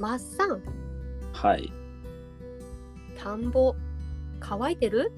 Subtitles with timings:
[0.00, 0.62] マッサン、
[1.34, 1.70] はい。
[3.22, 3.74] 田んぼ、
[4.40, 5.12] 乾いてる？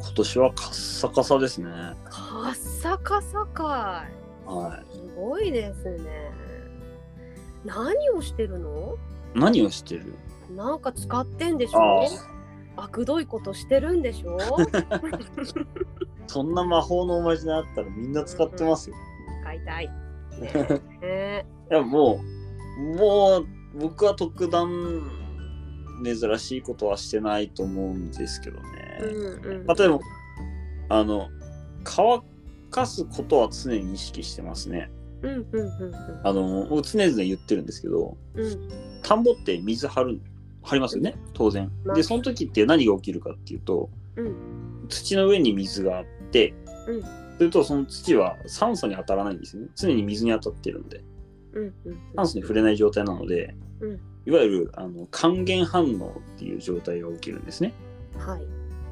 [0.00, 1.66] 今年はカッサカサですね。
[2.04, 4.48] カッサカサかい。
[4.48, 6.30] はすごいですね。
[7.64, 8.94] 何をしてるの？
[9.34, 9.38] い。
[9.40, 10.14] 何をしてる？
[10.54, 12.04] なんか使ってんでしあょ？
[12.76, 14.38] あ、あくどいことしてるんでしょ？
[16.28, 18.96] そんな魔法のおまじないあったらみんな使ってますよ。
[19.42, 19.88] 買いたい。
[20.40, 20.52] ね
[21.02, 22.20] え いや、も
[22.78, 23.46] う、もう、
[23.78, 25.02] 僕は特段
[26.04, 28.98] 珍しいことはしてないと思うんですけどね。
[29.00, 29.98] うんうん、例えば、
[30.88, 31.28] あの、
[31.84, 32.22] 乾
[32.70, 34.90] かすことは常に意識してますね。
[35.22, 35.94] うんうんうん
[36.24, 38.44] あの、僕常々言ってるんですけど、うん。
[38.44, 38.68] うん
[39.02, 40.20] 田んぼって水張る、
[40.64, 41.70] 張りますよね、当然。
[41.84, 41.96] まあ。
[41.96, 44.86] で、その時って何が起きるかっていうと、うん。
[44.88, 46.54] 土の上に水があって、
[46.88, 47.02] うん。
[47.02, 49.68] するとその土は酸素に当たらないんですよね。
[49.76, 51.15] 常に水に当たってるんで、うんうん
[52.14, 54.00] 酸素に触れない状態なので、うん。
[54.26, 57.72] いわゆるあの還元反応っていう状態が起きるんですね。
[58.18, 58.42] はい。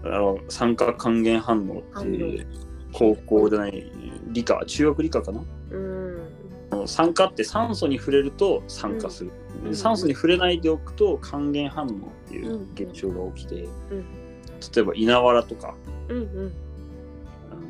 [0.05, 2.47] あの酸化還元反応っていう
[2.93, 3.91] 高校じゃない
[4.29, 5.43] 理科中学理科かな？
[5.71, 5.79] う
[6.85, 6.89] ん。
[6.89, 9.31] 酸化って酸素に触れると酸化する、
[9.65, 9.71] うん。
[9.71, 11.93] で酸素に触れないでおくと還元反応っ
[12.29, 14.05] ていう現象が起きて、うん。
[14.75, 15.75] 例えば稲わらとか
[16.09, 16.53] うんうん。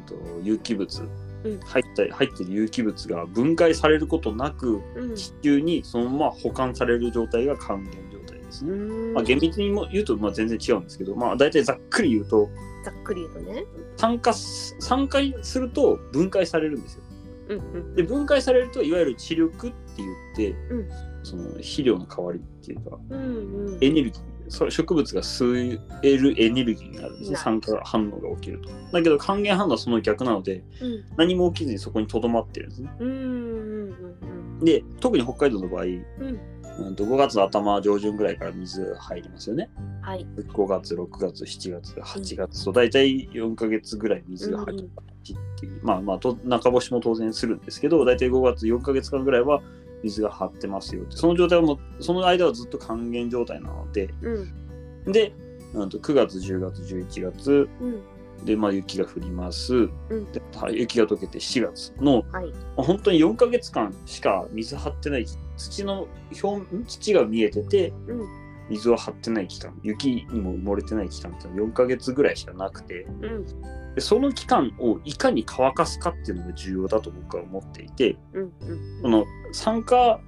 [0.06, 1.23] と有機物、うん
[1.64, 5.14] 入った入ってる有機物が分解されることなくうん。
[5.14, 8.72] 地球にそのまま保管される状態が還元状態ですね。
[8.72, 8.74] う
[9.10, 9.12] ん。
[9.14, 12.48] まあ、厳密にも言うとまあ全然違うんですけど、まあ、大体ざっくり言うと
[12.84, 13.64] ざっくり言うとね。
[13.96, 17.02] 酸化す酸化すると分解されるんですよ。
[17.48, 17.94] うんうん。
[17.94, 20.88] で分解されるといわゆる地力って言って、うん。
[21.22, 23.78] その肥料の代わりっていうかうんうん。
[23.80, 28.70] エネルギーそう植物が吸えるエネルギーになるんです酸化反応が起きると。
[28.92, 32.90] だけど還元反応はその逆なのでうん何も起きずにそこにとどまってるんですね。
[33.00, 36.40] うんうんで特に北海道の場合、うん
[36.78, 39.68] うん、と5月の頭上旬ぐらいから水入りますよね。
[39.78, 40.26] うんはい。
[40.36, 44.84] 5月6月7月8月と大体4ヶ月ぐらい水が入って
[45.32, 49.62] っていう、まあまあと中干しも当然するんですけど大体5月4ヶ月間ぐらいは
[50.04, 51.16] 水が張ってますよって。
[51.16, 54.14] その状態はもうその間はずっと還元状態なので。
[54.22, 55.34] うんで
[55.74, 57.68] なんと9月10月11月。
[57.80, 58.02] うん。
[58.44, 59.90] で、まあ、雪が降ります、うん。
[60.32, 62.52] ではい雪が溶けて7月の、はい。
[62.52, 65.26] まあ本当に4ヶ月間しか水張ってない
[65.56, 66.06] 土の
[66.42, 66.84] 表ん？
[66.84, 73.46] 土が見えててうん水を張ってない期間雪にも埋もれてない期間っていうのは4ヶ月ぐらいしかなくてうん。
[73.94, 79.02] でその期間をいかに乾かすかっていうのが重要だと僕は思っていてうんうん。
[79.02, 80.20] この酸化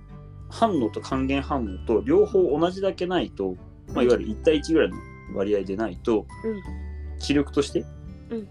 [0.49, 3.57] 反応と還元反応と両方同じだけないと、
[3.89, 4.97] まあ、いわゆる1対1ぐらいの
[5.35, 6.63] 割合でないとうん。
[7.19, 7.85] 気力として、
[8.31, 8.49] うん。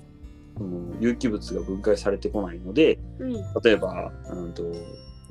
[0.58, 3.34] その有機物が分解されてこないのでうん。
[3.64, 4.64] 例えば、うん、と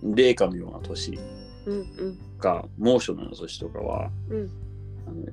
[0.03, 1.19] 冷夏のような年
[1.67, 4.51] うんうんが猛暑の年とかはうん
[5.07, 5.27] あの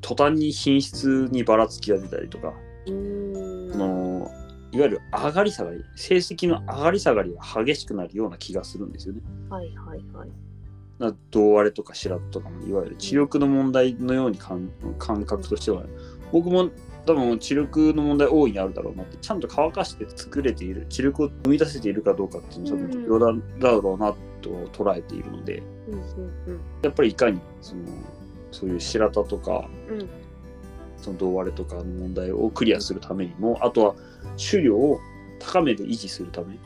[0.00, 2.52] 途端に品質にばらつきが出たりとか、
[2.86, 4.30] うんその
[4.72, 9.20] いわゆる上がり下がり成績の上がり下がりが激しくなるような気がするんですよね。
[9.48, 10.30] はいはいはい。
[10.98, 15.82] な胴割れとか白とかもいわゆる知力の問題のように感感覚としては
[16.32, 16.70] 僕も
[17.06, 24.14] 多分知力の問題大いにあるだろうなってちゃんと乾かして作れている知力を生み出せているかどうかっていうのは多分重要だだろうな
[24.46, 25.62] と捉えているので
[26.82, 27.82] やっぱりいかにその
[28.50, 29.68] そういう白田とか
[30.96, 33.94] その胴割れとかの問題をクリアするためにもあとは
[34.50, 34.98] 種量を
[35.38, 36.58] 高めで維持するため、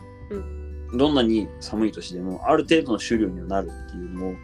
[0.97, 4.37] どんなに寒い年でもある程度の種量にはなるっていうのをうん。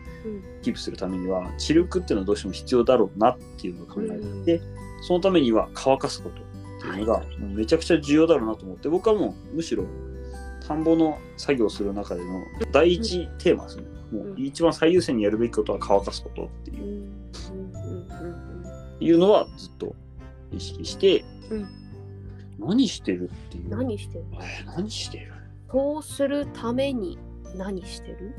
[0.63, 4.63] キープするためには知力っていうのはどうしても必要だろうなっていうのを考えていて、
[5.03, 6.45] そのためには乾かすことっ
[6.81, 9.85] ていうのがめちゃくちゃ重要だろうなと思って僕はもうむしろ
[10.67, 16.83] 田んぼの作業をする中での第一テーマですね、もう一番最優先にやるべきことは乾かすことっていう。
[16.83, 16.91] うん。
[16.91, 18.47] うんうん
[18.99, 19.95] いうのはずっと
[20.51, 21.69] 意識して、うん。
[22.59, 23.69] 何してるっていう。
[23.69, 24.25] 何してる？
[24.41, 25.33] えー何してる？
[25.71, 27.19] そうするために
[27.55, 28.35] 何してる？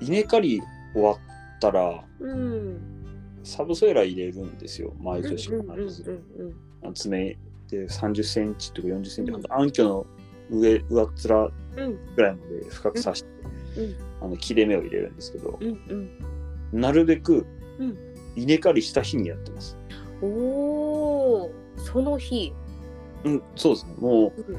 [0.00, 0.62] 稲刈り
[0.92, 1.16] 終わっ
[1.60, 2.78] たらうん。
[3.42, 4.92] サブソイラー入れるんですよ。
[5.00, 6.20] 毎年うんうん必ず。
[7.68, 10.06] で30センチとか40センチ、暗渠の
[10.52, 11.08] 上上っ
[11.76, 12.14] 面うん。
[12.14, 13.96] ぐらいまで深く刺して、うん。
[14.20, 15.68] あの切れ目を入れるんですけど、うん
[16.72, 16.80] うん。
[16.80, 17.46] なるべく
[17.78, 17.96] うん。
[18.36, 19.76] 稲刈りした日にやってます。
[20.22, 22.52] おおその日。
[23.24, 23.94] うん、そうですね。
[23.98, 24.56] もううん。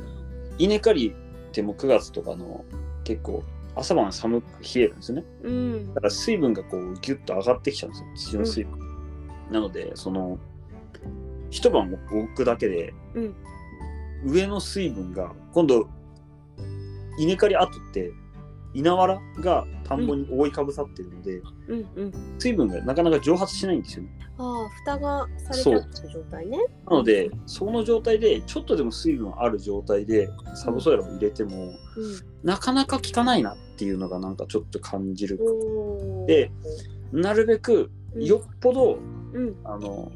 [0.58, 2.66] 稲刈りってもう9月とかの
[3.04, 3.44] 結構
[3.76, 5.26] 朝晩寒く冷えるんですよね。
[5.44, 5.94] うん。
[5.94, 8.80] だから水分がこうギュッと上がってきちゃうんですよ、土の水分。
[9.52, 10.40] なので、その
[11.50, 13.36] 一晩置くだけでうん
[14.26, 15.88] 上の水分が今度
[17.18, 18.12] 稲刈り後って
[18.74, 22.14] 稲わらが田んぼに覆いかぶさってるので、うんうん。
[22.40, 24.10] 水分がなかなか蒸発しないんですよね。
[24.40, 26.58] ああ、蓋がされた状態ね。
[26.90, 31.74] なので、その状態で、ちょっとでも水分ある状態で、サブソイルを入れても、うん。
[32.44, 35.40] なかなか効かないなっていうのがなんかちょっと感じる。
[36.26, 36.52] で、
[37.12, 39.00] なるべく、うんよっぽど、
[39.34, 40.12] うんあの、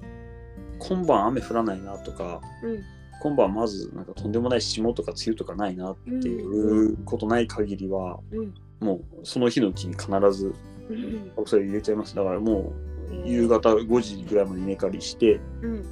[0.80, 10.54] 今晩雨降らないなとか、うん今晩まずなんかとんでもない霜とか梅雨とかないなっていうことない限りは、うんもうその日のうちに必ず
[10.88, 12.16] うんサブソイル入れちゃいます。
[12.16, 12.74] だからも
[13.12, 15.86] う夕方5時ぐらいまで稲刈りして、うん。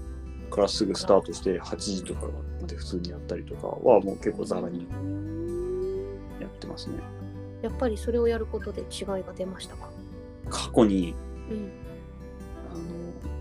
[0.51, 2.27] からすぐスタートして8時とか
[2.61, 6.97] まで普通にやったりとかはもう結構ざらにうんやってますね。
[7.63, 9.89] やっぱりそれをやることで違いが出ましたか？
[10.49, 11.15] 過去に
[11.49, 11.71] うん。
[12.71, 13.34] あの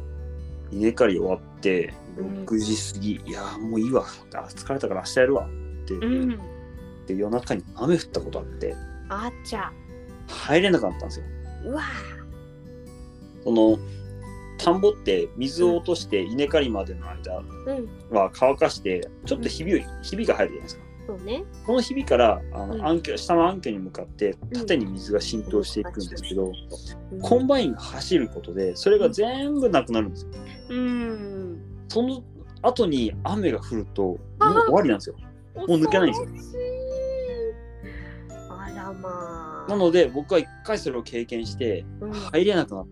[0.70, 5.48] 稲刈り終わってうん6時過ぎ、いやーもういいわあ疲れたから明日やるわっ
[5.86, 6.34] て言うん。
[6.34, 8.74] って夜中に雨降ったことあって
[9.08, 9.72] あっちゃ。
[10.28, 11.26] 入れなかったんですよ。
[11.66, 11.82] うわ
[13.42, 13.78] その
[14.58, 17.42] 田んぼって水を落として稲刈りまでの間。
[18.10, 20.83] は乾かしてちょっとひび,、ひびが入るじゃないですか。
[21.06, 21.44] そうね。
[21.66, 30.30] このひびからあの、うん暗渠下の暗渠に向かって縦に水が浸透していくんですけど、うんコンバインが走ることでそれが全部なくなるんですよ。
[30.70, 31.60] うん。
[31.88, 32.22] その
[32.62, 35.16] 後に雨が降るともう終わりなんですよ。
[35.54, 36.62] もう抜けないんですよ
[38.50, 39.70] あらまあ。
[39.70, 42.86] なので僕は一回それを経験してうん、入れなくなっ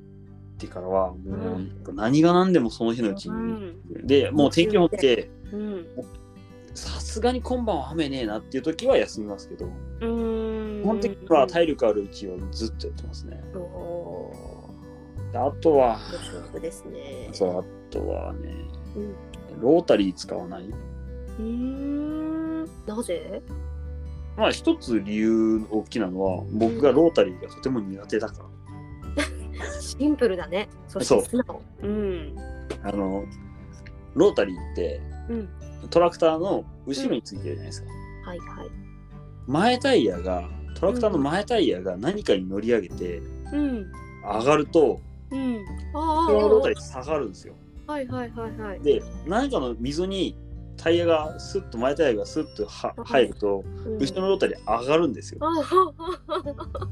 [0.59, 1.17] てからはも
[1.57, 5.87] うう何が何でもその日のうちに、うんでもう天気予報ってうん。
[6.75, 9.67] さすがに今晩は雨ねえなっていう時は休みますけど
[10.01, 10.83] うん。
[10.83, 13.43] 基本的には体力あるうちはずっとやってますね。
[15.35, 15.99] あとは
[16.61, 17.29] ですね。
[17.33, 18.55] そうあとはね
[18.97, 19.15] うん。
[19.61, 20.65] ロータリー使わない？
[20.65, 22.65] うーん。
[22.87, 23.43] なぜ？
[24.37, 28.49] まあ一つ理由大きなのは僕がロータリーがとても苦手だから。
[29.81, 30.69] シンプルだね。
[30.89, 31.63] そして素直。
[31.83, 32.35] うん。
[32.83, 33.25] あの
[34.15, 35.49] ロータリーってうん。
[35.91, 37.89] トラクターの後ろについてるじゃないですか。
[38.27, 38.71] はいはい。
[39.47, 43.19] 前タイヤがトラクターの前タイヤが何かに乗り上げて
[43.53, 43.93] うん。
[44.23, 45.01] 上がると
[45.31, 45.65] うん。
[45.95, 46.27] ああ。
[46.27, 47.55] このロータリー下がるんですよ。
[47.87, 48.81] はいはいはいはい。
[48.81, 50.37] で何かの溝に
[50.77, 55.41] タイヤがスッと前タイヤがスッとは入るとうん後ろのロータリー上がるんですよ。
[55.43, 55.53] あ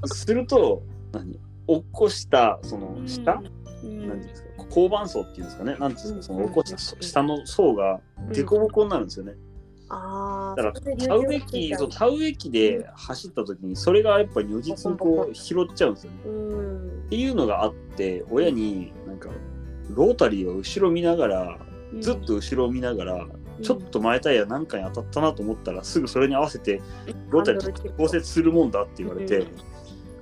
[0.02, 0.08] あ。
[0.08, 0.82] すると
[1.12, 1.38] 何？
[1.66, 5.76] 落っこしたその下、うんなんていうんですか交番層っていうんですかね。
[5.78, 8.00] なんていうんですかその落っこし下の層が
[8.32, 9.34] 凸凹になるんですよね。
[9.88, 10.62] ああ。
[10.62, 16.18] だから田植え機そう田植え機で走った時にそれがやっぱ如実にこう拾っちゃうんですよね。
[16.26, 17.04] うん。
[17.06, 19.30] っていうのがあって親になんか
[19.90, 21.58] ロータリーを後ろ見ながら
[22.00, 23.26] ずっと後ろを見ながら、
[23.62, 26.80] ちょっと前タイヤ何かに当たったなと思ったらすぐそれに合わせて
[27.30, 29.69] ロータリー調節するもんだって言われて、うん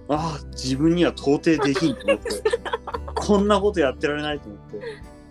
[0.08, 2.43] ああ自分には到底できんと思って
[3.14, 4.81] こんなことやってられないと思って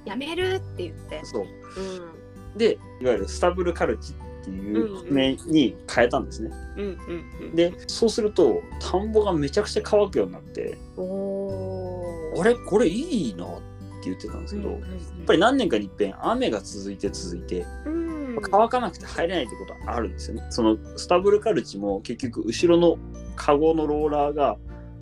[0.05, 1.21] やめるって言って。
[1.23, 2.57] そううん。
[2.57, 6.97] でいわゆるスタブルカルチっていう名に変えたんですね、うんうん
[7.41, 7.55] うん。
[7.55, 10.77] でそうすると田んぼがめちゃくちゃ乾くようになって。
[10.97, 12.55] あれ？
[12.55, 13.61] これいいなって
[14.05, 14.79] 言ってたんですけど、やっ
[15.25, 20.45] ぱり何年かに一遍雨が続いて続いてうん、乾かなくて入れないってことはあるんですよね。
[20.49, 22.97] そのスタブルカルチも結局後ろの
[23.35, 24.57] カゴのローラーが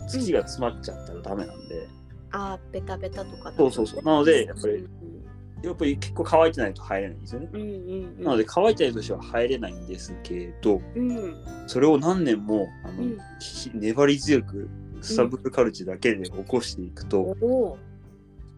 [0.06, 1.88] 土が詰まっちゃったらダメなんで、
[2.32, 3.56] あーベタベタとかだ。
[3.56, 4.02] そうそうそう。
[4.02, 5.16] なのでやっぱりうん
[5.62, 7.48] やっぱり結構乾いてないと入れないんですよね。
[7.52, 7.72] うんうんう
[8.20, 11.34] ん、なので乾いてないとしては入れないんですけど、うん。
[11.66, 13.18] それを何年もあの、うん。
[13.40, 14.68] ひ粘り強く
[15.00, 17.78] スタブルカルチだけで起こしていくと、おお。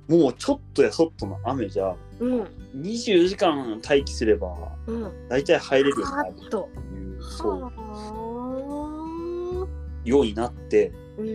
[0.08, 2.42] もうちょっとやそっとの雨じゃうん。
[2.76, 5.28] 24時間待機すればうん。
[5.28, 6.50] 大体入れるようにカなるッと。
[6.50, 7.62] というそう。
[7.62, 9.66] は
[10.04, 11.28] ようになってあうん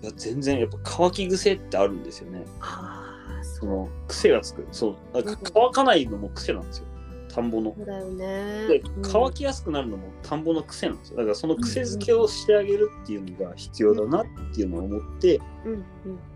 [0.00, 2.44] いや全然やっぱ乾き癖ってあるんですよね。
[2.60, 3.04] あ
[3.40, 4.66] あそその癖がつく。
[4.70, 5.22] そう。
[5.22, 6.84] なんか乾かないのも癖なんですよ。
[7.28, 7.74] 田んぼの。
[7.78, 11.16] うだよねでうん乾きやすくなるのも田んぼの癖なんですよ。
[11.18, 15.84] だからその癖づけをしてあげるっていうのが必要だなっていうのを思って、うんうん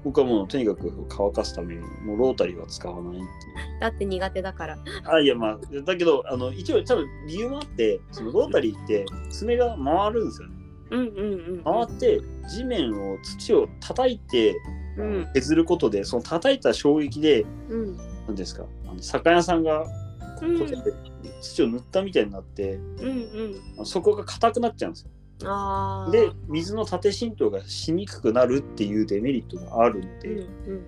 [0.04, 3.26] 僕はもうとにかく乾かすためにもうロータリーは使わないって。
[3.80, 10.61] だって苦手だからあいやまあだけどあの一応多分理由もあってそのロータリーって爪が回るんですよね。
[10.92, 11.64] うんうんうん。
[11.64, 14.56] 回って地面を土を叩いて
[14.96, 15.28] うん。
[15.34, 17.96] 削ることでその叩いた衝撃でうん。
[18.26, 19.84] 何ですかあの酒屋さんが
[20.38, 20.58] こうん。
[20.58, 20.76] こで
[21.40, 23.86] 土を塗ったみたいになって、うんうん。
[23.86, 25.10] そこが硬くなっちゃうんですよ。
[26.12, 30.86] で水の縦浸透がしにくくなるっていうデメリットがあるので、うんうんうん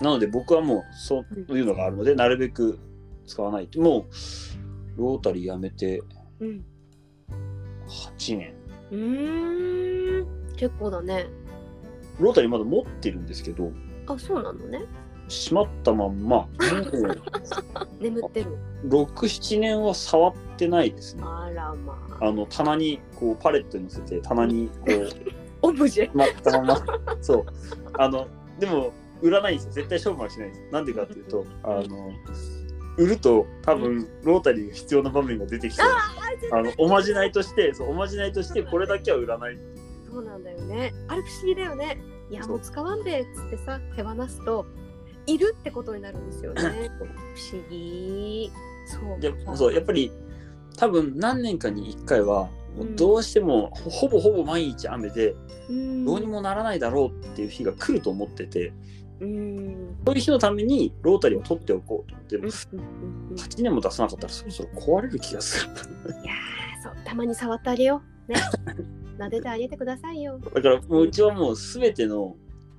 [0.00, 2.78] なので僕はもうそういうのがあるので、なるべく
[3.26, 3.80] 使わないと。
[3.80, 4.06] も
[4.96, 6.02] うロータリーやめて
[6.38, 6.64] うんうん
[7.88, 8.54] 8年
[8.90, 10.26] うーん
[10.56, 11.26] 結構だね。
[12.18, 13.70] ロータリーまだ持ってるんですけど、
[14.06, 14.82] あ、そうなのね。
[15.28, 16.48] しまったまんま、 も
[18.00, 18.58] 眠ってる。
[18.84, 21.22] う6、7年は触ってないですね。
[21.24, 22.26] あらまあ。
[22.26, 25.08] あの、棚に、こう、パレットに乗せて、棚に、こう、
[25.68, 26.10] オブジェし。
[26.14, 26.84] まったまま、
[27.20, 27.44] そう。
[27.98, 28.26] あの、
[28.58, 29.72] でも、売らないんですよ。
[29.72, 30.60] 絶対勝負はしないです。
[30.72, 32.10] なんでかっていうと、あの、
[32.98, 35.82] 売ると多分ロータリーが必要な場面が出てきて、
[36.52, 39.58] あのおまじないとして、そうおまじないとしてこれだけは売らない。
[40.10, 40.92] そうなんだよね。
[41.06, 41.98] あれ不思議だよね。
[42.30, 44.66] いやもう使わんべっつってさ手放すと
[45.26, 46.62] いるってことになるんですよね。
[46.98, 48.50] 不思議。
[48.86, 49.20] そう。
[49.20, 50.12] でそうやっぱり
[50.76, 52.48] 多分何年かに1回は
[52.96, 55.34] どうしてもほほぼほぼ毎日雨で
[55.68, 58.72] うんどうにもならないだろうっていう日が来ると思ってて
[59.20, 59.96] うん。
[60.06, 65.72] そういう日のためにロータリーを取っておこうと思ってうんうんうんうん8年も出さなかったらそろそろ壊れる気がする
[66.22, 68.32] いやーそうたまに触ってあげよう。
[68.32, 68.40] ね。
[69.18, 70.38] 撫でてあげてくださいよ。
[70.54, 72.36] だからもううちはもう全ての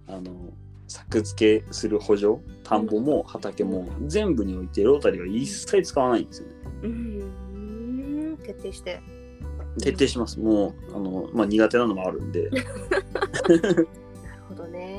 [0.07, 0.53] あの
[0.87, 6.53] 作付けする補助田んぼも畑も全部においてロータリーは一切使わないんですよね
[6.83, 8.37] うん。
[8.43, 8.99] 徹底して。
[9.81, 13.87] 徹底しますもうあの、まあ、苦手なのもあるんで なる
[14.49, 14.98] ほどね。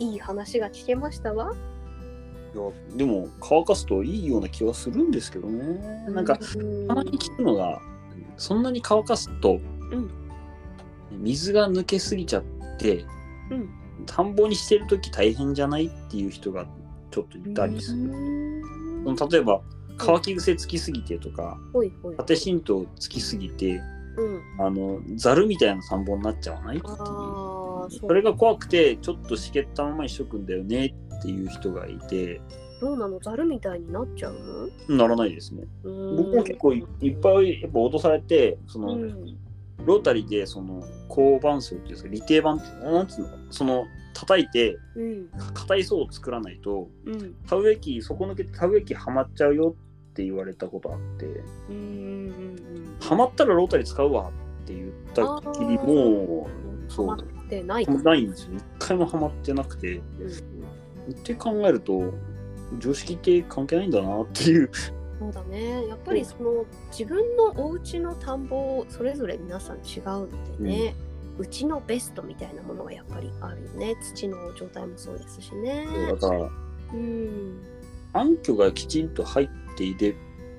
[0.00, 1.54] いい話が聞けましたわ。
[2.52, 2.64] いや
[2.96, 7.80] でも乾かすといいような気はするんですけどねなんかうんたまに聞くのが
[8.36, 9.60] そんなに乾かすと、
[9.92, 10.10] うん
[11.12, 12.44] 水が抜けすぎちゃっ
[12.78, 13.04] て
[13.50, 13.70] うん。
[14.06, 16.66] 田んぼにしてる時大変じゃないっていう人が
[17.10, 18.10] ちょっといたりする、
[19.30, 19.60] 例えば
[19.98, 22.16] 乾き癖つきすぎてとかほいほい。
[22.16, 23.80] 縦浸透つきすぎて
[24.16, 24.66] うん。
[24.66, 26.96] あのざるみたいな田んぼになっちゃわないっていう
[27.90, 32.40] それが怖くてちょっとしけったままにしとくんだよねっていう人がいて。
[32.80, 33.18] どうなの？
[33.20, 34.34] ザルみたいになっちゃう
[34.88, 34.96] の？
[34.96, 35.64] ならないですね。
[35.82, 36.16] うん。
[36.16, 39.36] 僕も結構いいっぱいやっぱ脅されてその、うん。
[39.84, 45.28] ロータリーでその高板層っていうんですか利定板ってなんつうのその叩いてうん。
[45.52, 47.34] 硬い層を作らないとうん。
[47.46, 49.74] 田植え機底抜けて田植え機はまっちゃうよ
[50.10, 51.26] って言われたことあって。
[53.00, 54.30] はまったらロータリー使うわ
[54.62, 56.46] って言ったっきりも
[56.88, 57.08] うそう。
[57.08, 57.92] ハマってないか。
[57.92, 60.00] ないんですよ一回もはまってなくてう
[61.08, 61.12] ん。
[61.12, 62.12] って考えると
[62.78, 64.70] 常識って関係ないんだなっていう
[65.18, 65.86] そうだね。
[65.86, 70.28] やっぱりその自分のお家の田んぼそれぞれ皆さん違うの
[70.58, 70.94] でね。
[71.38, 73.96] うちのベストみたいなものがやっぱりあるよね。
[74.02, 75.86] 土の状態もそうですしね。
[76.10, 76.50] だから
[76.92, 77.58] うん。
[78.12, 80.14] 暗渠がきちんと入っていれ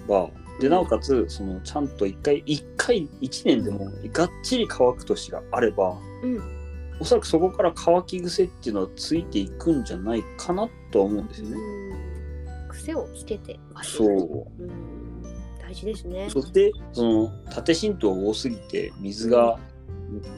[0.08, 0.30] ば
[0.60, 6.61] でなおかつそのちゃんと一回一回一年でもがっちり乾く年があればうん。
[7.02, 11.56] おそらくそこから乾き癖っていうのはついていくんじゃないかなとは思うんですよね。
[11.58, 11.92] うん
[12.70, 15.22] 癖をつけてそううん。
[15.60, 16.30] 大事ですね。
[16.30, 19.60] そしてその縦浸透多すぎて水が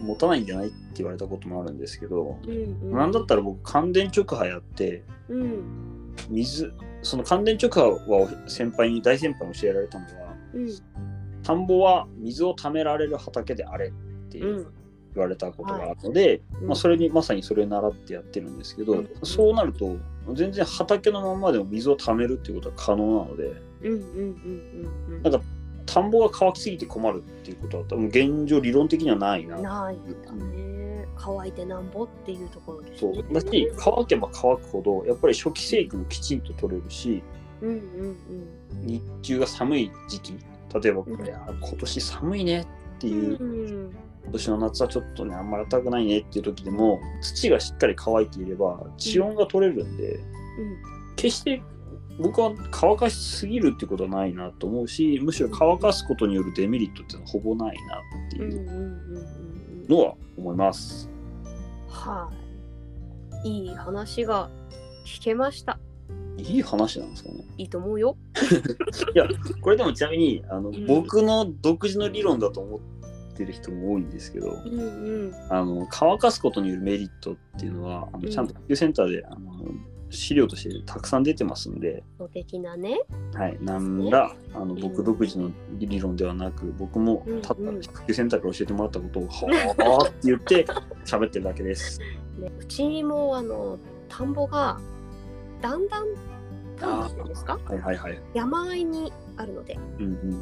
[0.01, 2.55] 持たないんじゃないって言われたこともあるんですけど、うんう
[2.85, 2.91] ん。
[2.91, 6.15] なんだったら僕乾電直波やってうん。
[6.29, 10.69] 水その乾電直波は先輩に大先輩に教えられたのはうん。
[11.43, 13.91] 田んぼは水を貯められる畑であれっ
[14.29, 14.73] ていううん。
[15.15, 19.95] 言われたことがあるので、うんまあ、それにまさにそれを習ってやってるんですけど、うんそうなると
[20.33, 24.01] 全然畑のままでも水を貯めるっていうことは可能なのでうんうんうん
[25.09, 25.23] うんうん。
[25.23, 25.41] なんか
[25.85, 29.57] 田んぼが乾きすぎて困るっていうことは多分現状理論的にはないな。
[29.57, 31.05] ないね。
[31.17, 33.13] 乾いてなんぼっていうところですね。
[33.15, 37.21] そうだし乾けば乾くほどやっぱり初期生育もきちんと取れるし
[37.61, 38.17] うんうん
[38.87, 40.33] 日中が寒い時期
[40.81, 42.65] 例えば、うんいや今年寒いねっ
[42.99, 43.13] てうん。
[43.13, 50.19] いう、うん今年の夏はちょっとねあんまり暖かくないねっていう時でも土がしっかり乾いていれば地温が取れるんで、
[51.15, 51.61] 決して
[52.19, 59.87] 僕は乾かしすぎるってことはないなと思うしむしろ乾かすことによるデメリットっていうのはほぼないなってうんうんうんいううんうん。
[59.89, 61.09] のは思います。
[61.89, 62.29] は
[63.43, 63.49] い。
[63.49, 64.49] いい話が
[65.05, 65.79] 聞けました。
[66.37, 67.43] いい話なんですかね。
[67.57, 68.17] いいと思うよ。
[69.61, 72.79] これでもちなみにあの、うん僕の独自の理論だと思っ
[73.33, 75.33] てる人も多いんですけど、うんうん。
[75.49, 78.23] あの乾かすことによるメリットっていうのはあうん。
[78.23, 79.39] のちゃんと研究センターで、あの
[80.09, 83.01] 資料としてたくさん出てますんで、素敵なね。
[83.33, 85.49] はい、なんらあの僕独自の
[85.79, 90.65] 理論ではなく僕もうんただ研究センターから教えてもらったことを「はあ」って言って
[91.03, 91.99] 喋ってるだけです。
[92.37, 94.79] ねうちもあの田んぼが
[95.61, 96.05] だんだん
[96.77, 97.59] 田んぼっていうんですか？
[97.65, 98.21] はいはいはい。
[98.35, 99.79] 山あいにあるので。
[99.97, 100.29] うんうんうん。
[100.29, 100.33] う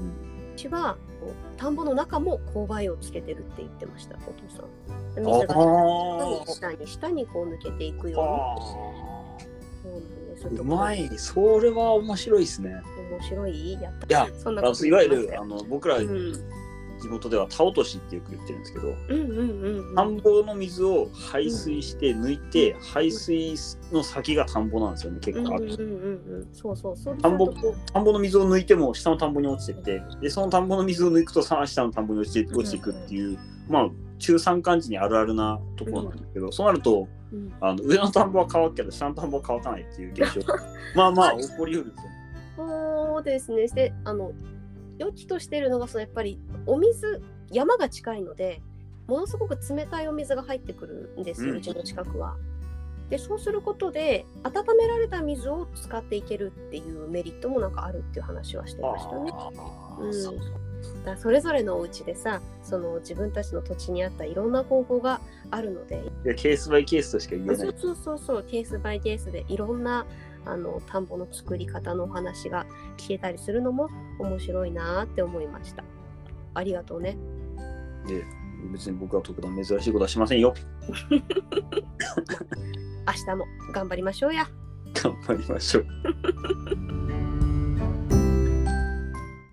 [0.61, 4.67] ちはこう田んぼの中も勾配をつけてるって言ってましたお父さん。
[5.15, 9.47] 水があ下に下にこう抜けていくように。
[9.81, 10.47] そうなんです。
[10.47, 11.09] うまい。
[11.17, 12.81] それは面白いですね。
[13.11, 14.07] 面白いやった。
[14.07, 16.33] いや、そんなあのいわゆるあの僕らうん、
[17.01, 19.95] 地元では田落としってよく言ってるんですけど、うんうんうんうん。
[19.95, 23.55] 田んぼの水を排水して抜いて、排水
[23.91, 25.65] の先が田んぼなんですよね、結構ある。
[25.65, 26.47] うんうんうんうん。
[26.53, 26.97] そうそう。
[26.97, 27.51] そう田んぼ
[27.93, 33.89] 田んぼの水を抜いても下の田んぼに落ちてって、で、その田んぼの水を抜くとさ下の田んぼに落ちて落ちていくっていう、まあ、
[34.19, 37.53] 中山間地にあるあるなところなんですけど、そうなると、うん。
[37.59, 40.59] あの上の田んぼは乾くけど、下の田んぼは乾かないっていう現象が、
[40.95, 42.03] まあまあ 起こりうるんですよ。
[42.03, 42.21] ね。
[42.57, 43.67] そうですね。
[43.67, 44.31] で、あの、
[45.01, 48.61] 良きとしてるのが、そのやっぱりお水、山が近いので、
[49.07, 52.37] ものすごく冷たいお水が入ってくるんですよ、ううんちの近くは。
[53.09, 59.31] で、そうすることで、温められた水を使っていけるっていうメリットもなんかあるっていう話はしてましたね。
[59.99, 60.35] うんそう
[61.05, 67.57] だそれぞれのお家でさ、その自分たちの土地に合ったいろんな方法があるので、いやケースバイケースとしか言えない。
[67.57, 70.05] そうそうそうそうケースバイケースでいろんな
[70.45, 72.60] あの田んぼの作り方のお話が
[73.01, 73.89] 聞けたりするのも
[74.19, 75.83] 面白いなーって思いました。
[76.53, 77.17] ありがとうね。
[78.07, 78.23] で
[78.71, 80.53] 別に僕は特段珍しいことはしませんよ。
[81.09, 81.19] 明
[83.25, 84.47] 日も頑張りましょうや。
[84.93, 85.85] 頑張りましょう。